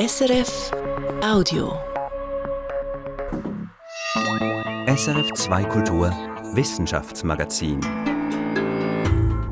[0.00, 0.70] SRF
[1.22, 1.78] Audio.
[4.86, 6.10] SRF 2 Kultur
[6.54, 7.80] Wissenschaftsmagazin.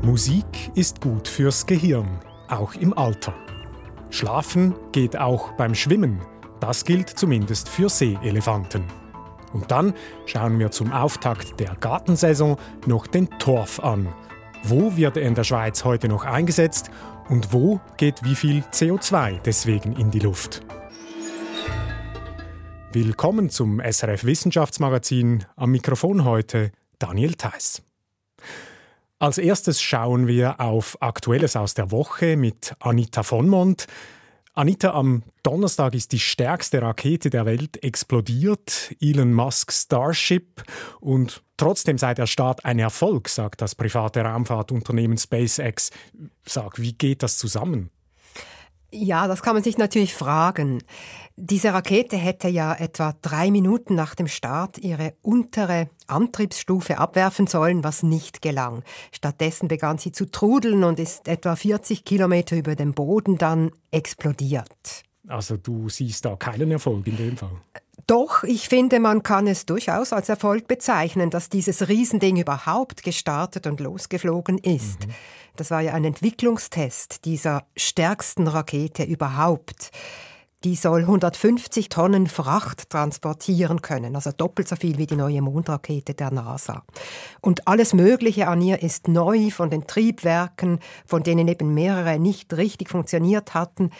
[0.01, 2.07] Musik ist gut fürs Gehirn,
[2.47, 3.35] auch im Alter.
[4.09, 6.19] Schlafen geht auch beim Schwimmen.
[6.59, 8.85] Das gilt zumindest für Seeelefanten.
[9.53, 9.93] Und dann
[10.25, 12.57] schauen wir zum Auftakt der Gartensaison
[12.87, 14.07] noch den Torf an.
[14.63, 16.89] Wo wird er in der Schweiz heute noch eingesetzt
[17.29, 20.61] und wo geht wie viel CO2 deswegen in die Luft?
[22.91, 25.45] Willkommen zum SRF Wissenschaftsmagazin.
[25.55, 27.83] Am Mikrofon heute Daniel Theiss.
[29.19, 33.85] Als erstes schauen wir auf Aktuelles aus der Woche mit Anita Vonmont.
[34.59, 40.63] Anita, am Donnerstag ist die stärkste Rakete der Welt explodiert, Elon Musk Starship.
[40.99, 45.91] Und trotzdem sei der Start ein Erfolg, sagt das private Raumfahrtunternehmen SpaceX.
[46.45, 47.89] Sag, wie geht das zusammen?
[48.91, 50.81] Ja, das kann man sich natürlich fragen.
[51.35, 57.83] Diese Rakete hätte ja etwa drei Minuten nach dem Start ihre untere Antriebsstufe abwerfen sollen,
[57.83, 58.83] was nicht gelang.
[59.11, 65.03] Stattdessen begann sie zu trudeln und ist etwa 40 Kilometer über dem Boden dann explodiert.
[65.27, 67.61] Also du siehst da keinen Erfolg in dem Fall?
[68.07, 73.67] Doch, ich finde, man kann es durchaus als Erfolg bezeichnen, dass dieses Riesending überhaupt gestartet
[73.67, 75.07] und losgeflogen ist.
[75.07, 75.13] Mhm.
[75.55, 79.91] Das war ja ein Entwicklungstest dieser stärksten Rakete überhaupt.
[80.65, 86.13] Die soll 150 Tonnen Fracht transportieren können, also doppelt so viel wie die neue Mondrakete
[86.13, 86.83] der NASA.
[87.39, 92.53] Und alles Mögliche an ihr ist neu, von den Triebwerken, von denen eben mehrere nicht
[92.57, 93.91] richtig funktioniert hatten,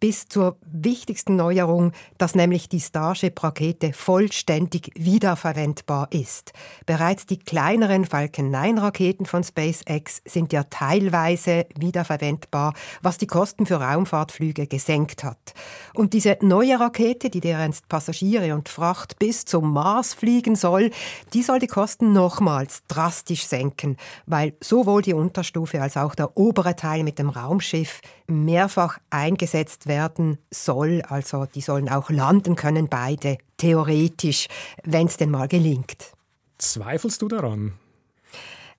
[0.00, 6.52] bis zur wichtigsten Neuerung, dass nämlich die Starship-Rakete vollständig wiederverwendbar ist.
[6.86, 13.76] Bereits die kleineren Falcon 9-Raketen von SpaceX sind ja teilweise wiederverwendbar, was die Kosten für
[13.76, 15.54] Raumfahrtflüge gesenkt hat.
[15.94, 20.90] Und diese neue Rakete, die dereinst Passagiere und Fracht bis zum Mars fliegen soll,
[21.32, 26.76] die soll die Kosten nochmals drastisch senken, weil sowohl die Unterstufe als auch der obere
[26.76, 31.02] Teil mit dem Raumschiff mehrfach eingesetzt werden soll.
[31.02, 34.48] Also die sollen auch landen können, beide, theoretisch,
[34.84, 36.12] wenn es denn mal gelingt.
[36.58, 37.72] Zweifelst du daran?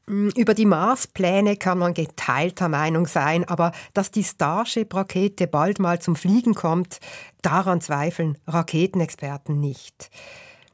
[0.10, 6.00] Mm, über die Marspläne kann man geteilter Meinung sein, aber dass die Starship-Rakete bald mal
[6.00, 7.00] zum Fliegen kommt,
[7.42, 10.10] daran zweifeln Raketenexperten nicht.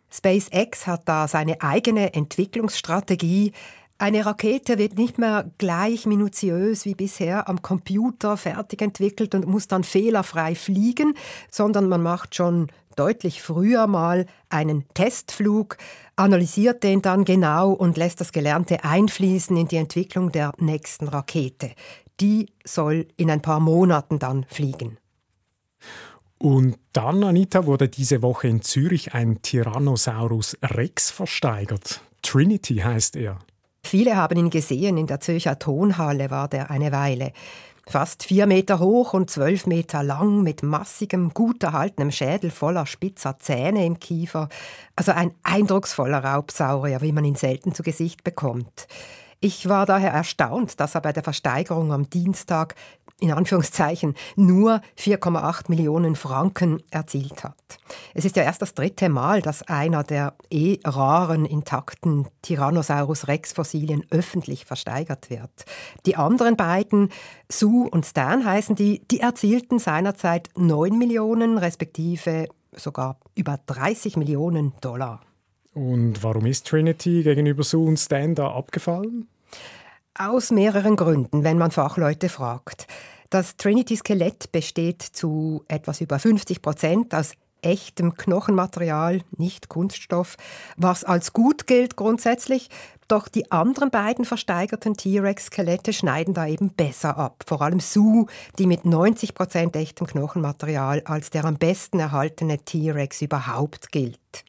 [0.10, 3.52] SpaceX hat da seine eigene Entwicklungsstrategie,
[3.98, 9.68] eine Rakete wird nicht mehr gleich minutiös wie bisher am Computer fertig entwickelt und muss
[9.68, 11.16] dann fehlerfrei fliegen,
[11.50, 12.68] sondern man macht schon
[12.98, 15.78] deutlich früher mal einen Testflug,
[16.16, 21.72] analysiert den dann genau und lässt das Gelernte einfließen in die Entwicklung der nächsten Rakete.
[22.20, 24.98] Die soll in ein paar Monaten dann fliegen.
[26.38, 32.02] Und dann, Anita, wurde diese Woche in Zürich ein Tyrannosaurus Rex versteigert.
[32.22, 33.40] Trinity heißt er.
[33.86, 37.32] Viele haben ihn gesehen, in der Zürcher Tonhalle war der eine Weile.
[37.88, 43.38] Fast vier Meter hoch und zwölf Meter lang, mit massigem, gut erhaltenem Schädel voller spitzer
[43.38, 44.50] Zähne im Kiefer.
[44.96, 48.88] Also ein eindrucksvoller Raubsaurier, wie man ihn selten zu Gesicht bekommt.
[49.40, 52.74] Ich war daher erstaunt, dass er bei der Versteigerung am Dienstag
[53.20, 57.78] in Anführungszeichen nur 4,8 Millionen Franken erzielt hat.
[58.18, 63.52] Es ist ja erst das dritte Mal, dass einer der eh raren intakten Tyrannosaurus Rex
[63.52, 65.66] Fossilien öffentlich versteigert wird.
[66.06, 67.10] Die anderen beiden,
[67.50, 74.72] Sue und Stan heißen die, die erzielten seinerzeit 9 Millionen respektive sogar über 30 Millionen
[74.80, 75.20] Dollar.
[75.74, 79.28] Und warum ist Trinity gegenüber Sue und Stan da abgefallen?
[80.18, 82.88] Aus mehreren Gründen, wenn man Fachleute fragt.
[83.30, 87.34] Das Trinity-Skelett besteht zu etwas über 50 Prozent aus
[87.66, 90.38] echtem Knochenmaterial, nicht Kunststoff,
[90.78, 92.70] was als gut gilt grundsätzlich.
[93.08, 97.44] Doch die anderen beiden versteigerten T-Rex-Skelette schneiden da eben besser ab.
[97.46, 98.26] Vor allem Sue,
[98.58, 104.45] die mit 90 Prozent echtem Knochenmaterial als der am besten erhaltene T-Rex überhaupt gilt.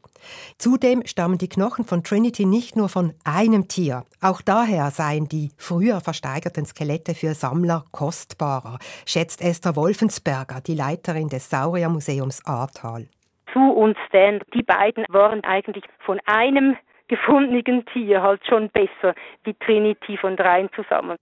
[0.58, 4.04] Zudem stammen die Knochen von Trinity nicht nur von einem Tier.
[4.20, 11.28] Auch daher seien die früher versteigerten Skelette für Sammler kostbarer, schätzt Esther Wolfensberger, die Leiterin
[11.28, 13.08] des Sauriermuseums Ahrtal.
[13.52, 16.76] Sue und Stan, die beiden waren eigentlich von einem
[17.08, 19.14] gefundenen Tier halt schon besser
[19.44, 21.16] wie Trinity von dreien zusammen.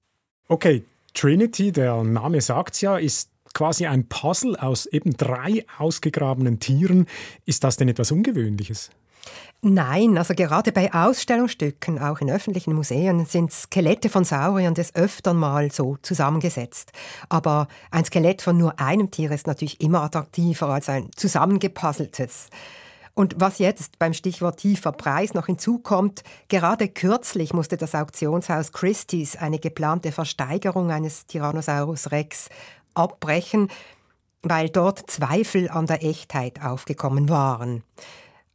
[0.48, 0.84] Okay,
[1.14, 7.06] Trinity, der Name sagt's ja, ist quasi ein Puzzle aus eben drei ausgegrabenen Tieren.
[7.46, 8.90] Ist das denn etwas Ungewöhnliches?
[9.62, 15.38] Nein, also gerade bei Ausstellungsstücken, auch in öffentlichen Museen, sind Skelette von Sauriern des Öfteren
[15.38, 16.92] mal so zusammengesetzt.
[17.30, 22.50] Aber ein Skelett von nur einem Tier ist natürlich immer attraktiver als ein zusammengepuzzeltes.
[23.14, 29.36] Und was jetzt beim Stichwort tiefer Preis noch hinzukommt, gerade kürzlich musste das Auktionshaus Christie's
[29.36, 32.50] eine geplante Versteigerung eines Tyrannosaurus Rex
[32.94, 33.68] abbrechen,
[34.42, 37.82] weil dort Zweifel an der Echtheit aufgekommen waren.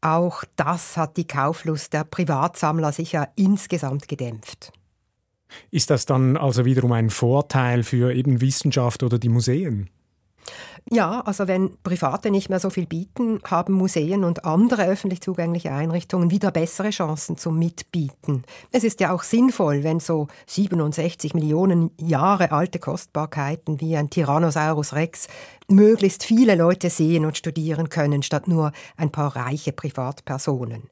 [0.02, 4.72] Auch das hat die Kauflust der Privatsammler sicher insgesamt gedämpft.
[5.72, 9.90] Ist das dann also wiederum ein Vorteil für eben Wissenschaft oder die Museen?
[10.92, 15.72] Ja, also wenn Private nicht mehr so viel bieten, haben Museen und andere öffentlich zugängliche
[15.72, 18.44] Einrichtungen wieder bessere Chancen zum Mitbieten.
[18.72, 24.94] Es ist ja auch sinnvoll, wenn so 67 Millionen Jahre alte Kostbarkeiten wie ein Tyrannosaurus
[24.94, 25.28] Rex
[25.68, 30.90] möglichst viele Leute sehen und studieren können, statt nur ein paar reiche Privatpersonen.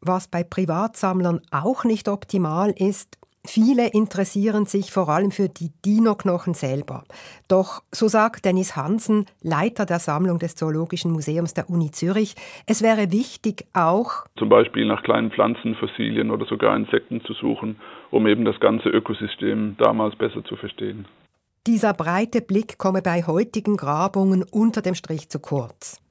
[0.00, 3.17] Was bei Privatsammlern auch nicht optimal ist,
[3.50, 7.04] Viele interessieren sich vor allem für die Dino-Knochen selber.
[7.48, 12.34] Doch, so sagt Dennis Hansen, Leiter der Sammlung des Zoologischen Museums der Uni Zürich,
[12.66, 17.76] es wäre wichtig auch, zum Beispiel nach kleinen Pflanzen, Fossilien oder sogar Insekten zu suchen,
[18.10, 21.06] um eben das ganze Ökosystem damals besser zu verstehen.
[21.66, 26.02] Dieser breite Blick komme bei heutigen Grabungen unter dem Strich zu kurz.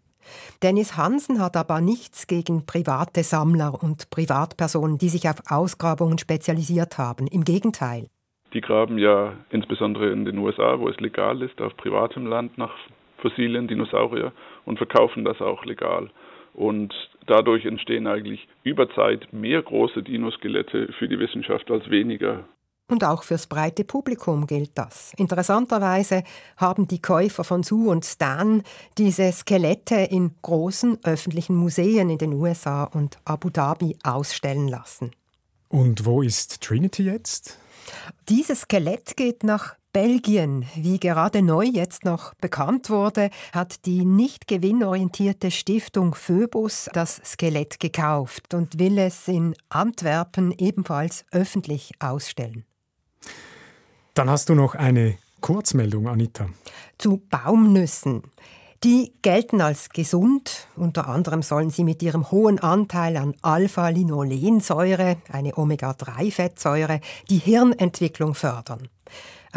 [0.64, 6.98] Dennis Hansen hat aber nichts gegen private Sammler und Privatpersonen, die sich auf Ausgrabungen spezialisiert
[6.98, 7.28] haben.
[7.28, 8.08] Im Gegenteil.
[8.54, 12.74] Die graben ja insbesondere in den USA, wo es legal ist, auf privatem Land nach
[13.18, 14.32] Fossilien, Dinosaurier
[14.66, 16.10] und verkaufen das auch legal.
[16.54, 16.94] Und
[17.28, 22.46] dadurch entstehen eigentlich über Zeit mehr große Dinoskelette für die Wissenschaft als weniger
[22.88, 25.12] und auch fürs breite Publikum gilt das.
[25.18, 26.24] Interessanterweise
[26.58, 28.64] haben die Käufer von Sue und Stan
[28.98, 35.12] diese Skelette in großen öffentlichen Museen in den USA und Abu Dhabi ausstellen lassen.
[35.70, 37.58] Und wo ist Trinity jetzt?
[38.30, 40.68] Dieses Skelett geht nach Belgien.
[40.76, 47.80] Wie gerade neu jetzt noch bekannt wurde, hat die nicht gewinnorientierte Stiftung Phoebus das Skelett
[47.80, 52.67] gekauft und will es in Antwerpen ebenfalls öffentlich ausstellen.
[54.14, 56.50] Dann hast du noch eine Kurzmeldung, Anita.
[56.98, 58.24] Zu Baumnüssen.
[58.84, 60.68] Die gelten als gesund.
[60.76, 68.88] Unter anderem sollen sie mit ihrem hohen Anteil an Alpha-Linolensäure, eine Omega-3-Fettsäure, die Hirnentwicklung fördern.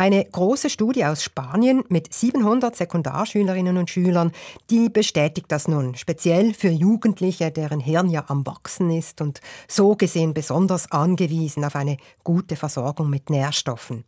[0.00, 4.32] Eine große Studie aus Spanien mit 700 Sekundarschülerinnen und Schülern,
[4.70, 9.96] die bestätigt das nun, speziell für Jugendliche, deren Hirn ja am Wachsen ist und so
[9.96, 14.04] gesehen besonders angewiesen auf eine gute Versorgung mit Nährstoffen.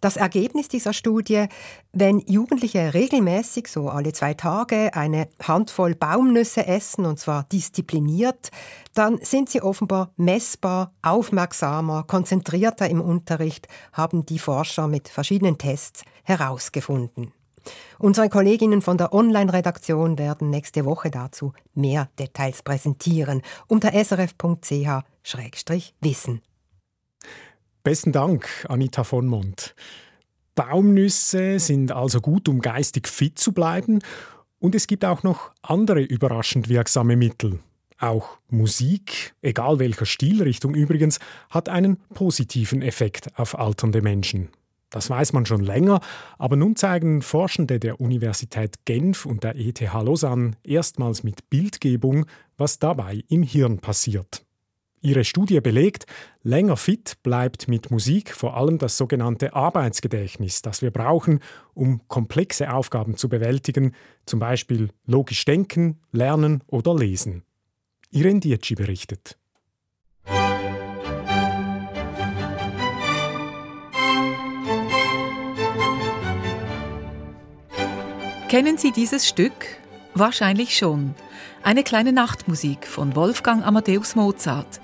[0.00, 1.44] Das Ergebnis dieser Studie,
[1.92, 8.50] wenn Jugendliche regelmäßig, so alle zwei Tage, eine Handvoll Baumnüsse essen, und zwar diszipliniert,
[8.94, 16.04] dann sind sie offenbar messbar, aufmerksamer, konzentrierter im Unterricht, haben die Forscher mit verschiedenen Tests
[16.24, 17.32] herausgefunden.
[17.98, 25.02] Unsere Kolleginnen von der Online-Redaktion werden nächste Woche dazu mehr Details präsentieren unter srf.ch-wissen.
[27.82, 29.74] Besten Dank, Anita von Mond.
[30.54, 34.00] Baumnüsse sind also gut, um geistig fit zu bleiben.
[34.58, 37.58] Und es gibt auch noch andere überraschend wirksame Mittel.
[37.98, 41.18] Auch Musik, egal welcher Stilrichtung übrigens,
[41.50, 44.48] hat einen positiven Effekt auf alternde Menschen.
[44.94, 45.98] Das weiß man schon länger,
[46.38, 52.78] aber nun zeigen Forschende der Universität Genf und der ETH Lausanne erstmals mit Bildgebung, was
[52.78, 54.46] dabei im Hirn passiert.
[55.00, 56.06] Ihre Studie belegt,
[56.44, 61.40] länger fit bleibt mit Musik vor allem das sogenannte Arbeitsgedächtnis, das wir brauchen,
[61.74, 63.96] um komplexe Aufgaben zu bewältigen,
[64.26, 67.42] zum Beispiel logisch denken, lernen oder lesen.
[68.12, 69.36] Irene Dietschi berichtet.
[78.54, 79.66] Kennen Sie dieses Stück?
[80.14, 81.16] Wahrscheinlich schon.
[81.64, 84.80] Eine kleine Nachtmusik von Wolfgang Amadeus Mozart.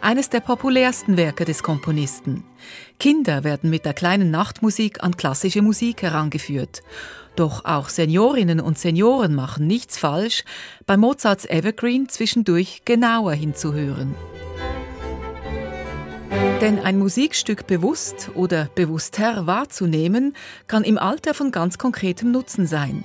[0.00, 2.42] Eines der populärsten Werke des Komponisten.
[2.98, 6.82] Kinder werden mit der kleinen Nachtmusik an klassische Musik herangeführt.
[7.36, 10.42] Doch auch Seniorinnen und Senioren machen nichts falsch,
[10.86, 14.16] bei Mozarts Evergreen zwischendurch genauer hinzuhören.
[16.60, 20.34] Denn ein Musikstück bewusst oder bewusster wahrzunehmen,
[20.68, 23.04] kann im Alter von ganz konkretem Nutzen sein.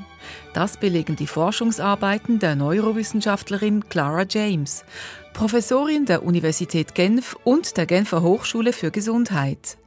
[0.54, 4.86] Das belegen die Forschungsarbeiten der Neurowissenschaftlerin Clara James,
[5.34, 9.78] Professorin der Universität Genf und der Genfer Hochschule für Gesundheit.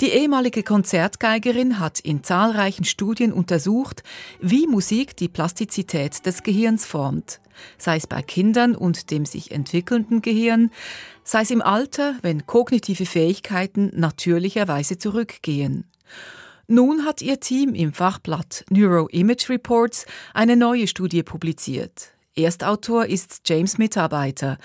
[0.00, 4.02] Die ehemalige Konzertgeigerin hat in zahlreichen Studien untersucht,
[4.40, 7.40] wie Musik die Plastizität des Gehirns formt,
[7.78, 10.70] sei es bei Kindern und dem sich entwickelnden Gehirn,
[11.24, 15.84] sei es im Alter, wenn kognitive Fähigkeiten natürlicherweise zurückgehen.
[16.68, 22.12] Nun hat ihr Team im Fachblatt Neuroimage Reports eine neue Studie publiziert.
[22.34, 24.56] Erstautor ist James Mitarbeiter,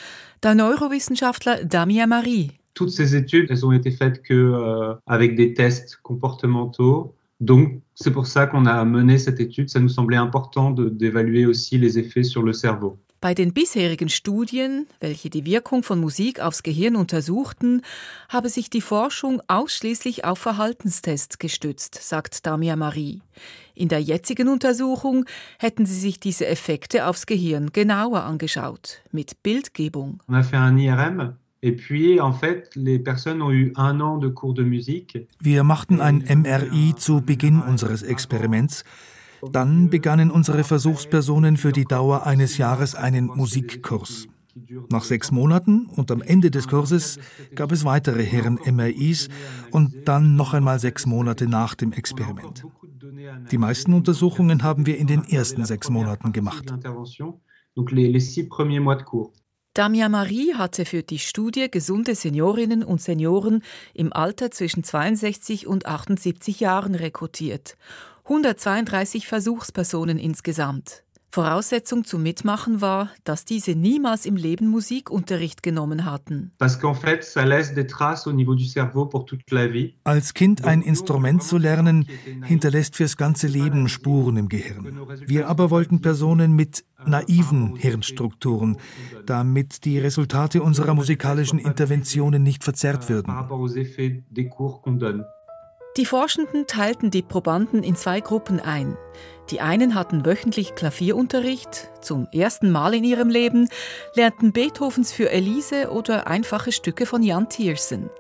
[0.42, 2.52] der Neurowissenschaftler Damien Marie.
[2.78, 7.16] Toutes ces études, elles ont été faites que euh, avec des tests comportementaux.
[7.40, 9.68] Donc, c'est pour ça qu'on a mené cette étude.
[9.68, 13.00] Ça nous semblait important d'évaluer aussi les effets sur le cerveau.
[13.20, 17.82] Bei den bisherigen Studien, welche die Wirkung von Musik aufs Gehirn untersuchten,
[18.30, 23.24] habe sich die Forschung ausschließlich auf Verhaltenstests gestützt, sagt Damia Marie.
[23.74, 25.26] In der jetzigen Untersuchung
[25.58, 30.22] hätten sie sich diese Effekte aufs Gehirn genauer angeschaut, mit Bildgebung.
[30.30, 31.34] On a fait un IRM
[31.68, 35.28] Et puis, en fait, les personnes ont eu un an de cours de musique.
[35.42, 38.84] Wir machten ein MRI zu Beginn unseres Experiments
[39.52, 44.28] dann begannen unsere Versuchspersonen für die Dauer eines Jahres einen Musikkurs.
[44.90, 47.20] Nach sechs Monaten und am Ende des Kurses
[47.54, 49.30] gab es weitere Hirn-MRIs
[49.72, 52.66] und dann noch einmal sechs Monate nach dem Experiment.
[53.52, 56.74] Die meisten Untersuchungen haben wir in den ersten sechs Monaten gemacht.
[59.78, 63.62] Damia Marie hatte für die Studie gesunde Seniorinnen und Senioren
[63.94, 67.78] im Alter zwischen 62 und 78 Jahren rekrutiert
[68.24, 71.04] 132 Versuchspersonen insgesamt.
[71.30, 76.52] Voraussetzung zum Mitmachen war, dass diese niemals im Leben Musikunterricht genommen hatten.
[80.04, 82.08] Als Kind ein Instrument zu lernen,
[82.44, 85.00] hinterlässt fürs ganze Leben Spuren im Gehirn.
[85.28, 88.78] Wir aber wollten Personen mit naiven Hirnstrukturen,
[89.26, 93.34] damit die Resultate unserer musikalischen Interventionen nicht verzerrt würden.
[95.98, 98.96] Die Forschenden teilten die Probanden in zwei Gruppen ein.
[99.50, 103.68] Die einen hatten wöchentlich Klavierunterricht, zum ersten Mal in ihrem Leben,
[104.14, 108.12] lernten Beethovens für Elise oder einfache Stücke von Jan Tiersen.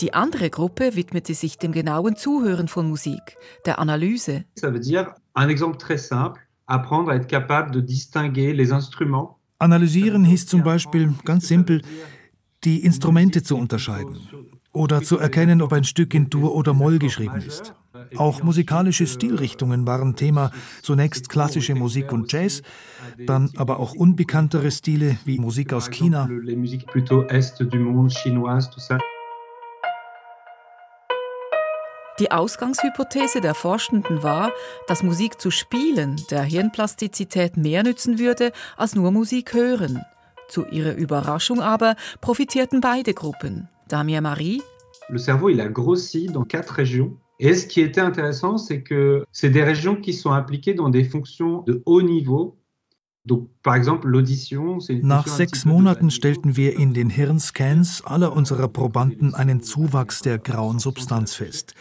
[0.00, 4.44] Die andere Gruppe widmete sich dem genauen Zuhören von Musik, der Analyse.
[4.58, 6.38] Ça veut dire un exemple très simple,
[6.72, 9.38] apprendre à être capable de distinguer les instruments.
[9.58, 11.82] Analysieren hieß zum Beispiel ganz simpel,
[12.64, 14.18] die Instrumente zu unterscheiden
[14.72, 17.74] oder zu erkennen, ob ein Stück in Dur oder Moll geschrieben ist.
[18.16, 20.50] Auch musikalische Stilrichtungen waren Thema,
[20.82, 22.62] zunächst klassische Musik und Jazz,
[23.26, 26.28] dann aber auch unbekanntere Stile wie Musik aus China.
[32.18, 34.52] Die Ausgangshypothese der Forschenden war,
[34.86, 40.04] dass Musik zu spielen der Hirnplastizität mehr nützen würde als nur Musik hören.
[40.48, 43.68] Zu ihrer Überraschung aber profitierten beide Gruppen.
[43.88, 44.62] Damien Marie.
[45.08, 47.16] Le cerveau, il a grossi dans quatre régions.
[47.40, 51.04] Et ce qui était intéressant, c'est que c'est des régions qui sont impliquées dans des
[51.04, 52.56] fonctions de haut niveau.
[55.02, 60.80] Nach sechs Monaten stellten wir in den Hirnscans aller unserer Probanden einen Zuwachs der grauen
[60.80, 61.74] Substanz fest.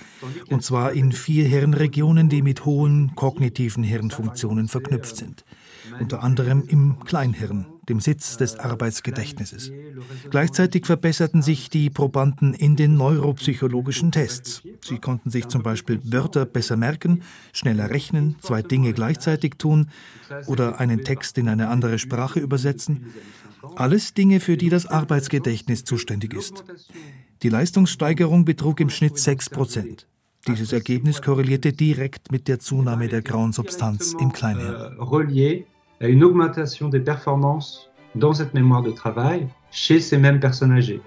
[0.52, 5.44] Und zwar in vier Hirnregionen, die mit hohen kognitiven Hirnfunktionen verknüpft sind.
[6.00, 9.72] Unter anderem im Kleinhirn, dem Sitz des Arbeitsgedächtnisses.
[10.30, 14.62] Gleichzeitig verbesserten sich die Probanden in den neuropsychologischen Tests.
[14.82, 17.24] Sie konnten sich zum Beispiel Wörter besser merken,
[17.54, 19.90] schneller rechnen, zwei Dinge gleichzeitig tun
[20.48, 23.08] oder einen Text in eine andere Sprache übersetzen.
[23.76, 26.64] Alles Dinge, für die das Arbeitsgedächtnis zuständig ist.
[27.44, 30.08] Die Leistungssteigerung betrug im Schnitt 6 Prozent.
[30.48, 34.98] Dieses Ergebnis korrelierte direkt mit der Zunahme der grauen Substanz im Kleinhirn
[36.02, 41.02] à une augmentation des performances dans cette mémoire de travail chez ces mêmes personnes âgées.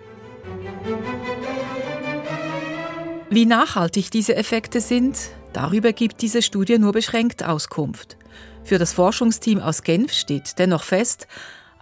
[3.31, 8.17] Wie nachhaltig diese Effekte sind, darüber gibt diese Studie nur beschränkt Auskunft.
[8.63, 11.27] Für das Forschungsteam aus Genf steht dennoch fest,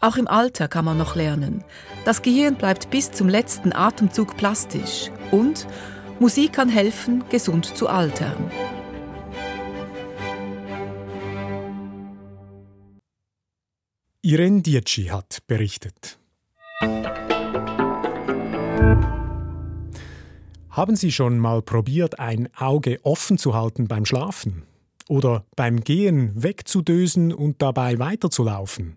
[0.01, 1.63] auch im Alter kann man noch lernen.
[2.05, 5.67] Das Gehirn bleibt bis zum letzten Atemzug plastisch und
[6.19, 8.51] Musik kann helfen, gesund zu altern.
[14.25, 16.17] Irene Dietschi hat berichtet.
[20.71, 24.63] Haben Sie schon mal probiert, ein Auge offen zu halten beim Schlafen?
[25.09, 28.97] Oder beim Gehen wegzudösen und dabei weiterzulaufen?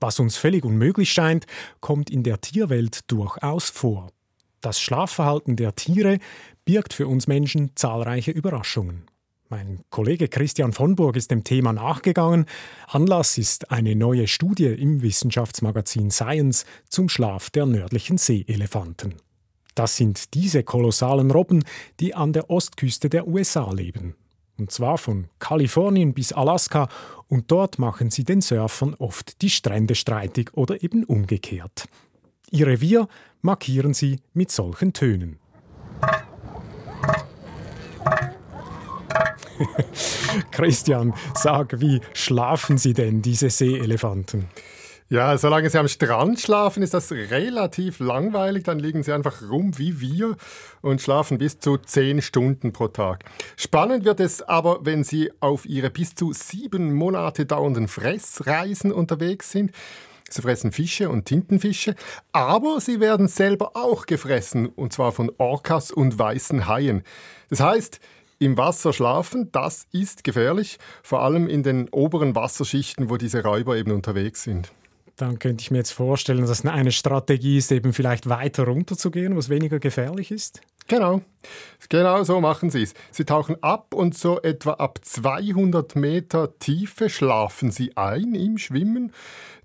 [0.00, 1.44] Was uns völlig unmöglich scheint,
[1.80, 4.10] kommt in der Tierwelt durchaus vor.
[4.62, 6.18] Das Schlafverhalten der Tiere
[6.64, 9.04] birgt für uns Menschen zahlreiche Überraschungen.
[9.52, 12.46] Mein Kollege Christian von Burg ist dem Thema nachgegangen.
[12.88, 19.16] Anlass ist eine neue Studie im Wissenschaftsmagazin Science zum Schlaf der nördlichen Seeelefanten.
[19.74, 21.64] Das sind diese kolossalen Robben,
[22.00, 24.14] die an der Ostküste der USA leben.
[24.56, 26.88] Und zwar von Kalifornien bis Alaska.
[27.28, 31.88] Und dort machen sie den Surfern oft die Strände streitig oder eben umgekehrt.
[32.50, 33.06] Ihr Revier
[33.42, 35.41] markieren sie mit solchen Tönen.
[40.50, 44.48] Christian, sag, wie schlafen sie denn, diese Seeelefanten?
[45.12, 48.64] Ja, solange sie am Strand schlafen, ist das relativ langweilig.
[48.64, 50.36] Dann liegen sie einfach rum wie wir
[50.80, 53.24] und schlafen bis zu zehn Stunden pro Tag.
[53.58, 59.50] Spannend wird es aber, wenn sie auf ihre bis zu sieben Monate dauernden Fressreisen unterwegs
[59.50, 59.72] sind.
[60.30, 61.94] Sie fressen Fische und Tintenfische,
[62.32, 67.02] aber sie werden selber auch gefressen, und zwar von Orcas und weißen Haien.
[67.50, 68.00] Das heißt,
[68.42, 73.76] im Wasser schlafen, das ist gefährlich, vor allem in den oberen Wasserschichten, wo diese Räuber
[73.76, 74.72] eben unterwegs sind.
[75.16, 79.36] Dann könnte ich mir jetzt vorstellen, dass es eine Strategie ist, eben vielleicht weiter runterzugehen,
[79.36, 80.62] was weniger gefährlich ist.
[80.88, 81.20] Genau,
[81.88, 82.94] genau so machen sie es.
[83.10, 89.12] Sie tauchen ab und so etwa ab 200 Meter Tiefe schlafen sie ein im Schwimmen.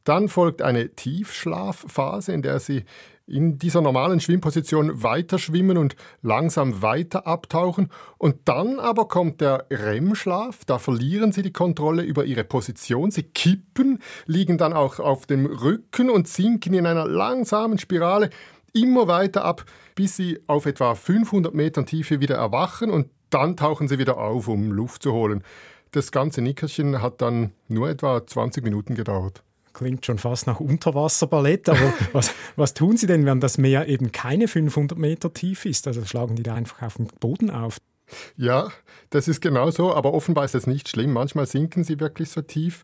[0.03, 2.85] Dann folgt eine Tiefschlafphase, in der sie
[3.27, 7.89] in dieser normalen Schwimmposition weiter schwimmen und langsam weiter abtauchen.
[8.17, 13.23] Und dann aber kommt der REM-Schlaf, da verlieren sie die Kontrolle über ihre Position, sie
[13.23, 18.29] kippen, liegen dann auch auf dem Rücken und sinken in einer langsamen Spirale
[18.73, 19.65] immer weiter ab,
[19.95, 24.47] bis sie auf etwa 500 Metern Tiefe wieder erwachen und dann tauchen sie wieder auf,
[24.47, 25.43] um Luft zu holen.
[25.91, 29.43] Das ganze Nickerchen hat dann nur etwa 20 Minuten gedauert
[29.77, 34.11] klingt schon fast nach Unterwasserballett, aber was, was tun Sie denn, wenn das Meer eben
[34.11, 35.87] keine 500 Meter tief ist?
[35.87, 37.77] Also schlagen die da einfach auf den Boden auf?
[38.35, 38.69] Ja,
[39.09, 41.13] das ist genau so, aber offenbar ist das nicht schlimm.
[41.13, 42.83] Manchmal sinken sie wirklich so tief,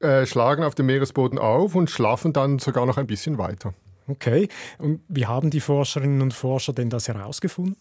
[0.00, 3.74] äh, schlagen auf dem Meeresboden auf und schlafen dann sogar noch ein bisschen weiter.
[4.08, 7.76] Okay, und wie haben die Forscherinnen und Forscher denn das herausgefunden?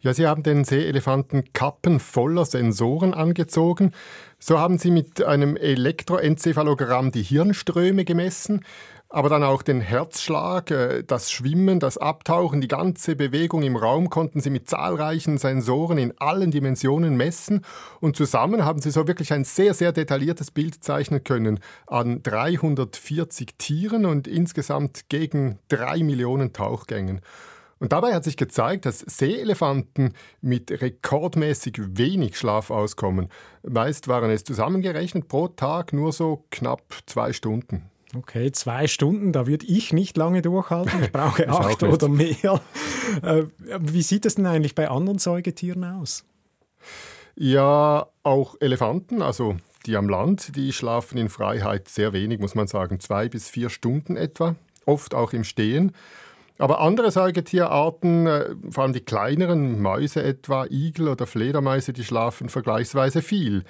[0.00, 3.92] Ja, sie haben den Seeelefanten Kappen voller Sensoren angezogen.
[4.38, 8.64] So haben sie mit einem Elektroenzephalogramm die Hirnströme gemessen
[9.10, 14.10] aber dann auch den Herzschlag, äh, das Schwimmen, das Abtauchen, die ganze Bewegung im Raum
[14.10, 17.64] konnten sie mit zahlreichen Sensoren in allen Dimensionen messen
[18.00, 23.54] und zusammen haben sie so wirklich ein sehr, sehr detailliertes Bild zeichnen können an 340
[23.56, 27.22] Tieren und insgesamt gegen drei Millionen Tauchgängen.
[27.80, 33.28] Und dabei hat sich gezeigt, dass Seeelefanten mit rekordmäßig wenig Schlaf auskommen.
[33.62, 37.90] Meist waren es zusammengerechnet pro Tag nur so knapp zwei Stunden.
[38.16, 41.02] Okay, zwei Stunden, da würde ich nicht lange durchhalten.
[41.02, 42.60] Ich brauche acht oder mehr.
[43.22, 43.44] Äh,
[43.80, 46.24] wie sieht es denn eigentlich bei anderen Säugetieren aus?
[47.36, 52.66] Ja, auch Elefanten, also die am Land, die schlafen in Freiheit sehr wenig, muss man
[52.66, 55.92] sagen, zwei bis vier Stunden etwa, oft auch im Stehen.
[56.58, 62.48] Aber andere Säugetierarten, äh, vor allem die kleineren Mäuse etwa, Igel oder Fledermäuse, die schlafen
[62.48, 63.64] vergleichsweise viel.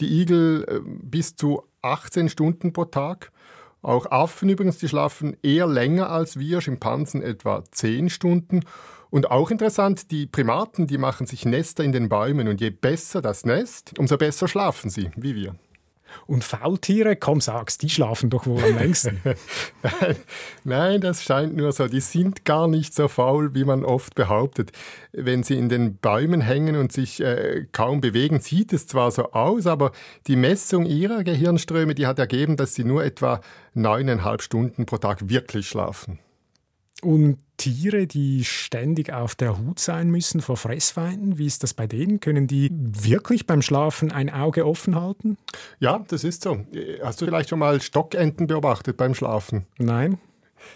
[0.00, 3.30] Die Igel äh, bis zu 18 Stunden pro Tag
[3.82, 8.60] auch Affen übrigens, die schlafen eher länger als wir, Schimpansen etwa 10 Stunden.
[9.10, 13.20] Und auch interessant, die Primaten, die machen sich Nester in den Bäumen und je besser
[13.20, 15.56] das Nest, umso besser schlafen sie, wie wir.
[16.26, 19.20] Und Faultiere, komm sag's, die schlafen doch wohl am längsten.
[20.64, 21.88] Nein, das scheint nur so.
[21.88, 24.72] Die sind gar nicht so faul, wie man oft behauptet.
[25.12, 29.32] Wenn sie in den Bäumen hängen und sich äh, kaum bewegen, sieht es zwar so
[29.32, 29.92] aus, aber
[30.26, 33.40] die Messung ihrer Gehirnströme, die hat ergeben, dass sie nur etwa
[33.74, 36.18] neuneinhalb Stunden pro Tag wirklich schlafen.
[37.02, 41.86] Und Tiere, die ständig auf der Hut sein müssen vor Fressfeinden, wie ist das bei
[41.86, 42.18] denen?
[42.18, 45.36] Können die wirklich beim Schlafen ein Auge offen halten?
[45.78, 46.66] Ja, das ist so.
[47.04, 49.66] Hast du vielleicht schon mal Stockenten beobachtet beim Schlafen?
[49.78, 50.18] Nein.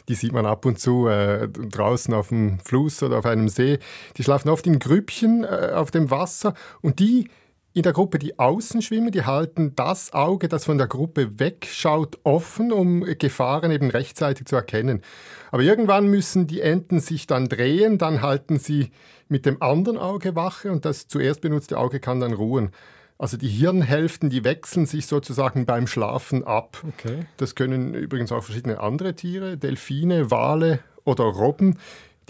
[0.08, 3.80] Die sieht man ab und zu äh, draußen auf dem Fluss oder auf einem See.
[4.16, 7.30] Die schlafen oft in Grüppchen äh, auf dem Wasser und die
[7.76, 12.18] in der Gruppe, die außen schwimmen, die halten das Auge, das von der Gruppe wegschaut,
[12.22, 15.02] offen, um Gefahren eben rechtzeitig zu erkennen.
[15.50, 18.92] Aber irgendwann müssen die Enten sich dann drehen, dann halten sie
[19.28, 22.70] mit dem anderen Auge Wache und das zuerst benutzte Auge kann dann ruhen.
[23.18, 26.82] Also die Hirnhälften, die wechseln sich sozusagen beim Schlafen ab.
[26.88, 27.26] Okay.
[27.36, 31.78] Das können übrigens auch verschiedene andere Tiere, Delfine, Wale oder Robben.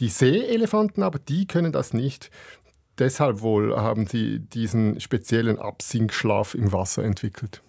[0.01, 2.33] Die Seeelefanten aber, die können das nicht
[2.99, 7.63] deshalb wohl haben sie diesen speziellen Absinkschlaf im Wasser entwickelt.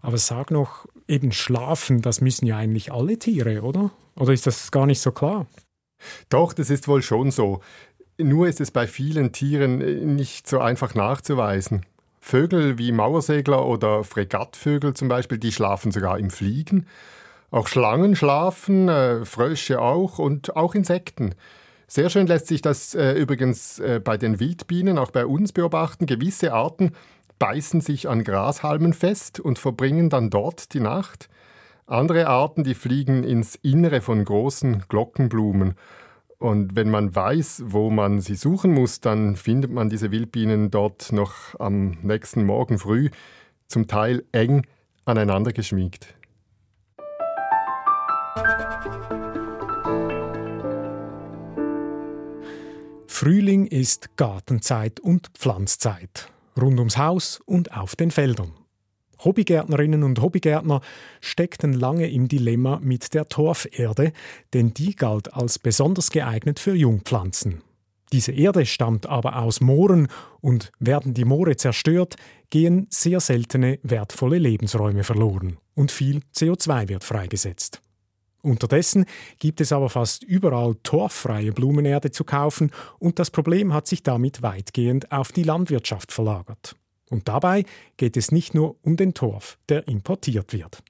[0.00, 3.90] Aber sag noch, eben schlafen, das müssen ja eigentlich alle Tiere, oder?
[4.16, 5.46] Oder ist das gar nicht so klar?
[6.28, 7.60] Doch, das ist wohl schon so.
[8.18, 11.86] Nur ist es bei vielen Tieren äh, nicht so einfach nachzuweisen.
[12.20, 16.86] Vögel wie Mauersegler oder Fregattvögel zum Beispiel, die schlafen sogar im Fliegen.
[17.50, 21.34] Auch Schlangen schlafen, äh, Frösche auch und auch Insekten.
[21.94, 26.06] Sehr schön lässt sich das äh, übrigens äh, bei den Wildbienen, auch bei uns beobachten.
[26.06, 26.92] Gewisse Arten
[27.38, 31.28] beißen sich an Grashalmen fest und verbringen dann dort die Nacht.
[31.84, 35.74] Andere Arten, die fliegen ins Innere von großen Glockenblumen.
[36.38, 41.12] Und wenn man weiß, wo man sie suchen muss, dann findet man diese Wildbienen dort
[41.12, 43.10] noch am nächsten Morgen früh,
[43.68, 44.66] zum Teil eng
[45.04, 46.14] aneinander geschmiegt.
[53.12, 56.28] Frühling ist Gartenzeit und Pflanzzeit.
[56.60, 58.52] Rund ums Haus und auf den Feldern.
[59.22, 60.80] Hobbygärtnerinnen und Hobbygärtner
[61.20, 64.12] steckten lange im Dilemma mit der Torferde,
[64.54, 67.62] denn die galt als besonders geeignet für Jungpflanzen.
[68.12, 70.08] Diese Erde stammt aber aus Mooren
[70.40, 72.16] und werden die Moore zerstört,
[72.50, 77.81] gehen sehr seltene wertvolle Lebensräume verloren und viel CO2 wird freigesetzt.
[78.42, 79.06] Unterdessen
[79.38, 84.42] gibt es aber fast überall torffreie Blumenerde zu kaufen und das Problem hat sich damit
[84.42, 86.74] weitgehend auf die Landwirtschaft verlagert.
[87.08, 87.64] Und dabei
[87.96, 90.82] geht es nicht nur um den Torf, der importiert wird.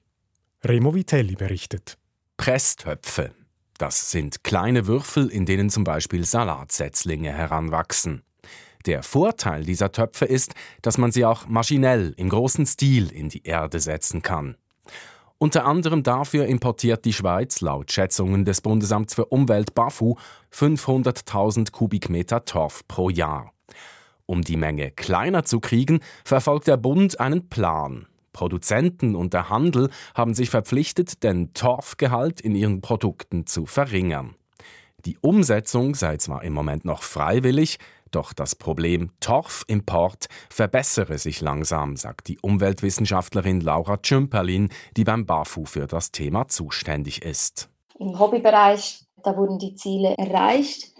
[0.63, 1.97] Remo Vitelli berichtet.
[2.37, 3.31] Presstöpfe.
[3.77, 8.23] Das sind kleine Würfel, in denen zum Beispiel Salatsetzlinge heranwachsen.
[8.85, 13.43] Der Vorteil dieser Töpfe ist, dass man sie auch maschinell im großen Stil in die
[13.43, 14.57] Erde setzen kann.
[15.43, 20.15] Unter anderem dafür importiert die Schweiz laut Schätzungen des Bundesamts für Umwelt BAFU
[20.53, 23.51] 500.000 Kubikmeter Torf pro Jahr.
[24.25, 28.07] Um die Menge kleiner zu kriegen, verfolgt der Bund einen Plan.
[28.31, 34.35] Produzenten und der Handel haben sich verpflichtet, den Torfgehalt in ihren Produkten zu verringern.
[35.03, 37.79] Die Umsetzung sei zwar im Moment noch freiwillig,
[38.15, 45.65] doch das Problem Torfimport verbessere sich langsam, sagt die Umweltwissenschaftlerin Laura Tschümperlin, die beim BAFU
[45.65, 47.69] für das Thema zuständig ist.
[47.99, 50.93] Im Hobbybereich, da wurden die Ziele erreicht.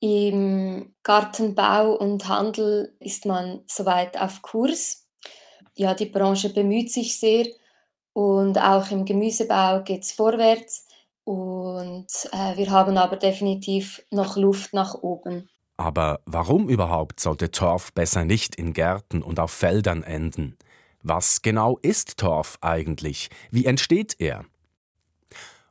[0.00, 5.08] Im Gartenbau und Handel ist man soweit auf Kurs.
[5.74, 7.46] Ja, die Branche bemüht sich sehr
[8.12, 10.86] und auch im Gemüsebau geht es vorwärts.
[11.24, 15.48] Und äh, wir haben aber definitiv noch Luft nach oben.
[15.78, 20.56] Aber warum überhaupt sollte Torf besser nicht in Gärten und auf Feldern enden?
[21.04, 23.30] Was genau ist Torf eigentlich?
[23.52, 24.44] Wie entsteht er?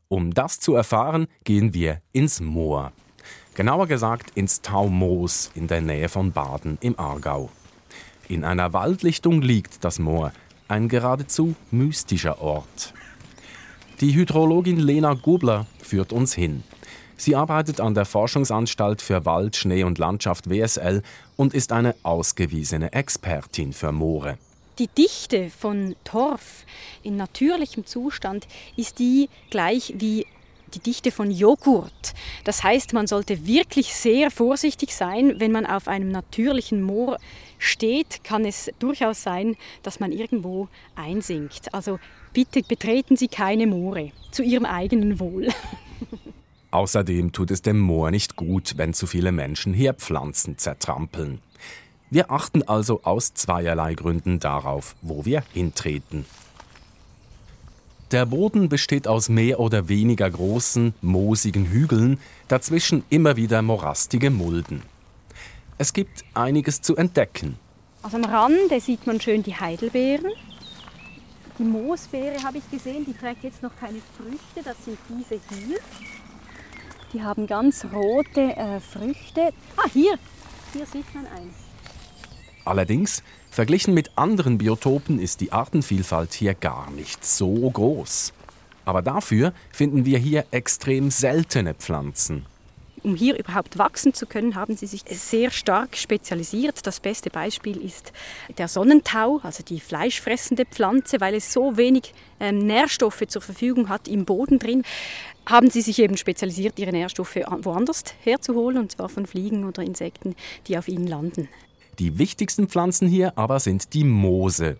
[0.07, 2.93] Um das zu erfahren, gehen wir ins Moor.
[3.53, 7.49] Genauer gesagt ins Taumoos in der Nähe von Baden im Aargau.
[8.29, 10.31] In einer Waldlichtung liegt das Moor,
[10.69, 12.93] ein geradezu mystischer Ort.
[13.99, 16.63] Die Hydrologin Lena Gubler führt uns hin.
[17.17, 21.01] Sie arbeitet an der Forschungsanstalt für Wald, Schnee und Landschaft WSL
[21.35, 24.37] und ist eine ausgewiesene Expertin für Moore.
[24.77, 26.65] Die Dichte von Torf
[27.01, 30.27] in natürlichem Zustand ist die gleich wie
[30.73, 32.13] die Dichte von Joghurt.
[32.43, 37.17] Das heißt, man sollte wirklich sehr vorsichtig sein, wenn man auf einem natürlichen Moor
[37.57, 41.73] steht, kann es durchaus sein, dass man irgendwo einsinkt.
[41.73, 41.99] Also
[42.33, 45.47] bitte betreten Sie keine Moore zu Ihrem eigenen Wohl.
[46.77, 51.41] Außerdem tut es dem Moor nicht gut, wenn zu viele Menschen hier Pflanzen zertrampeln.
[52.11, 56.27] Wir achten also aus zweierlei Gründen darauf, wo wir hintreten.
[58.11, 64.83] Der Boden besteht aus mehr oder weniger großen, moosigen Hügeln, dazwischen immer wieder morastige Mulden.
[65.79, 67.57] Es gibt einiges zu entdecken.
[68.03, 70.31] Also am Rande sieht man schön die Heidelbeeren.
[71.57, 75.79] Die Moosbeere habe ich gesehen, die trägt jetzt noch keine Früchte, das sind diese hier.
[77.13, 79.53] Die haben ganz rote äh, Früchte.
[79.77, 80.17] Ah, hier,
[80.73, 81.55] hier sieht man eins.
[82.65, 88.33] Allerdings Verglichen mit anderen Biotopen ist die Artenvielfalt hier gar nicht so groß.
[88.85, 92.45] Aber dafür finden wir hier extrem seltene Pflanzen.
[93.07, 96.85] Um hier überhaupt wachsen zu können, haben sie sich sehr stark spezialisiert.
[96.85, 98.11] Das beste Beispiel ist
[98.57, 104.09] der Sonnentau, also die fleischfressende Pflanze, weil es so wenig ähm, Nährstoffe zur Verfügung hat
[104.09, 104.83] im Boden drin
[105.45, 110.35] haben sie sich eben spezialisiert, ihre Nährstoffe woanders herzuholen, und zwar von Fliegen oder Insekten,
[110.67, 111.47] die auf ihnen landen.
[111.99, 114.75] Die wichtigsten Pflanzen hier aber sind die Moose.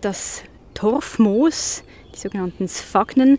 [0.00, 1.82] Das Torfmoos,
[2.14, 3.38] die sogenannten Sphagnen,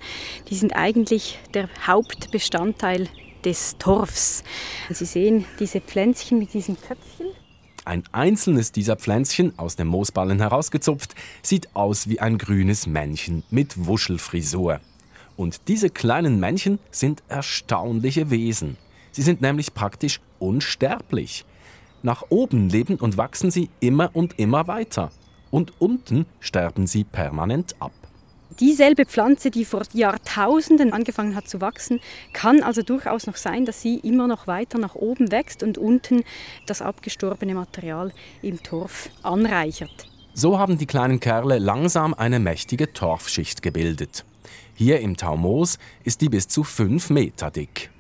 [0.50, 3.08] die sind eigentlich der Hauptbestandteil
[3.46, 4.44] des Torfs.
[4.90, 7.28] Sie sehen diese Pflänzchen mit diesen Köpfchen.
[7.86, 13.86] Ein einzelnes dieser Pflänzchen, aus dem Moosballen herausgezupft, sieht aus wie ein grünes Männchen mit
[13.88, 14.80] Wuschelfrisur.
[15.36, 18.78] Und diese kleinen Männchen sind erstaunliche Wesen.
[19.12, 21.46] Sie sind nämlich praktisch unsterblich.
[22.04, 25.12] Nach oben leben und wachsen sie immer und immer weiter.
[25.52, 27.92] Und unten sterben sie permanent ab.
[28.60, 32.00] Dieselbe Pflanze, die vor Jahrtausenden angefangen hat zu wachsen,
[32.34, 36.24] kann also durchaus noch sein, dass sie immer noch weiter nach oben wächst und unten
[36.68, 38.12] das abgestorbene Material
[38.42, 40.08] im Torf anreichert.
[40.34, 44.26] So haben die kleinen Kerle langsam eine mächtige Torfschicht gebildet.
[44.76, 47.92] Hier im Taumos ist die bis zu fünf Meter dick.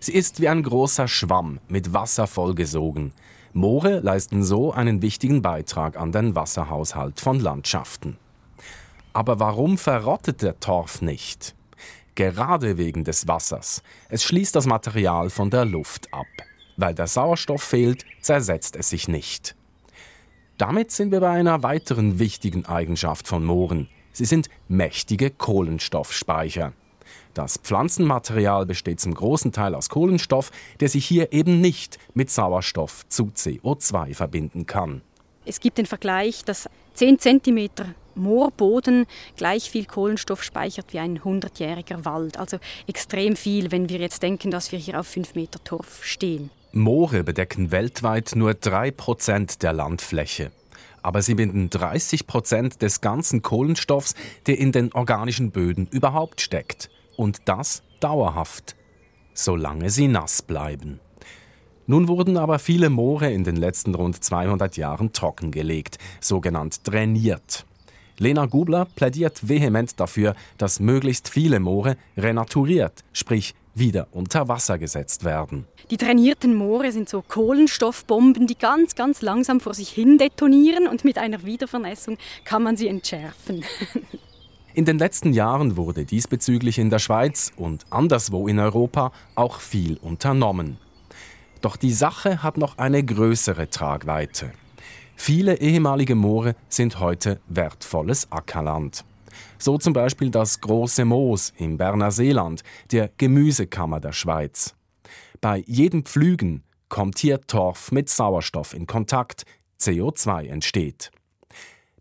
[0.00, 3.12] Sie ist wie ein großer Schwamm mit Wasser vollgesogen.
[3.52, 8.18] Moore leisten so einen wichtigen Beitrag an den Wasserhaushalt von Landschaften.
[9.16, 11.54] Aber warum verrottet der Torf nicht?
[12.16, 13.82] Gerade wegen des Wassers.
[14.10, 16.26] Es schließt das Material von der Luft ab.
[16.76, 19.56] Weil der Sauerstoff fehlt, zersetzt es sich nicht.
[20.58, 23.88] Damit sind wir bei einer weiteren wichtigen Eigenschaft von Mooren.
[24.12, 26.74] Sie sind mächtige Kohlenstoffspeicher.
[27.32, 30.50] Das Pflanzenmaterial besteht zum großen Teil aus Kohlenstoff,
[30.80, 35.00] der sich hier eben nicht mit Sauerstoff zu CO2 verbinden kann.
[35.46, 37.68] Es gibt den Vergleich, dass 10 cm
[38.16, 39.06] Moorboden
[39.36, 42.38] gleich viel Kohlenstoff speichert wie ein 100-jähriger Wald.
[42.38, 46.50] Also extrem viel, wenn wir jetzt denken, dass wir hier auf 5 Meter Torf stehen.
[46.72, 50.50] Moore bedecken weltweit nur 3% der Landfläche.
[51.02, 54.14] Aber sie binden 30% des ganzen Kohlenstoffs,
[54.46, 56.90] der in den organischen Böden überhaupt steckt.
[57.16, 58.74] Und das dauerhaft,
[59.32, 60.98] solange sie nass bleiben.
[61.86, 67.64] Nun wurden aber viele Moore in den letzten rund 200 Jahren trockengelegt, sogenannt drainiert.
[68.18, 75.24] Lena Gubler plädiert vehement dafür, dass möglichst viele Moore renaturiert, sprich wieder unter Wasser gesetzt
[75.24, 75.66] werden.
[75.90, 81.04] Die trainierten Moore sind so Kohlenstoffbomben, die ganz, ganz langsam vor sich hin detonieren und
[81.04, 83.64] mit einer Wiedervernässung kann man sie entschärfen.
[84.74, 89.96] In den letzten Jahren wurde diesbezüglich in der Schweiz und anderswo in Europa auch viel
[90.02, 90.76] unternommen.
[91.60, 94.52] Doch die Sache hat noch eine größere Tragweite.
[95.16, 99.04] Viele ehemalige Moore sind heute wertvolles Ackerland.
[99.58, 104.74] So zum Beispiel das Große Moos im Berner Seeland, der Gemüsekammer der Schweiz.
[105.40, 109.44] Bei jedem Pflügen kommt hier Torf mit Sauerstoff in Kontakt,
[109.80, 111.10] CO2 entsteht.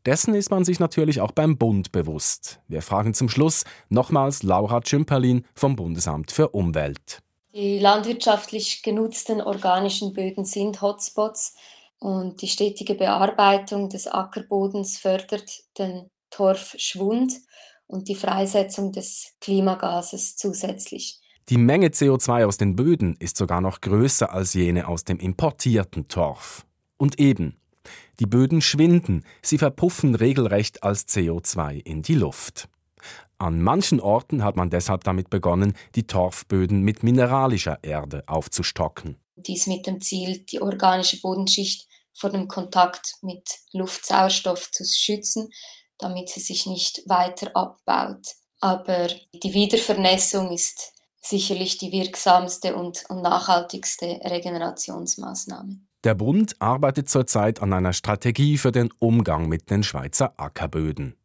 [0.05, 2.59] Dessen ist man sich natürlich auch beim Bund bewusst.
[2.67, 7.24] Wir fragen zum Schluss nochmals Laura Tschimperlin vom Bundesamt für Umwelt.
[7.55, 11.55] Die landwirtschaftlich genutzten organischen Böden sind Hotspots
[11.99, 17.31] und die stetige Bearbeitung des Ackerbodens fördert den Torfschwund
[17.87, 21.21] und die Freisetzung des Klimagases zusätzlich.
[21.47, 26.09] Die Menge CO2 aus den Böden ist sogar noch größer als jene aus dem importierten
[26.09, 26.65] Torf.
[26.97, 27.55] Und eben,
[28.19, 32.67] die Böden schwinden, sie verpuffen regelrecht als CO2 in die Luft.
[33.37, 39.17] An manchen Orten hat man deshalb damit begonnen, die Torfböden mit mineralischer Erde aufzustocken.
[39.35, 43.43] Dies mit dem Ziel, die organische Bodenschicht vor dem Kontakt mit
[43.73, 45.49] Luftsauerstoff zu schützen,
[45.97, 48.25] damit sie sich nicht weiter abbaut.
[48.61, 55.79] Aber die Wiedervernässung ist sicherlich die wirksamste und, und nachhaltigste Regenerationsmaßnahme.
[56.03, 61.17] Der Bund arbeitet zurzeit an einer Strategie für den Umgang mit den Schweizer Ackerböden.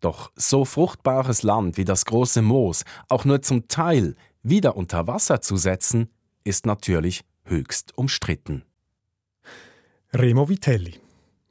[0.00, 5.40] Doch so fruchtbares Land wie das große Moos auch nur zum Teil wieder unter Wasser
[5.42, 6.08] zu setzen,
[6.44, 8.64] ist natürlich höchst umstritten.
[10.12, 10.98] Remo Vitelli.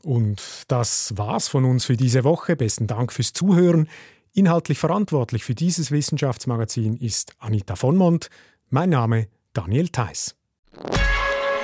[0.03, 2.55] Und das war's von uns für diese Woche.
[2.55, 3.87] Besten Dank fürs Zuhören.
[4.33, 8.29] Inhaltlich verantwortlich für dieses Wissenschaftsmagazin ist Anita von Mont.
[8.69, 10.35] Mein Name Daniel Theiss.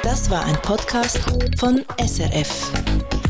[0.04, 1.19] Das war ein Podcast
[1.58, 3.25] von SRF.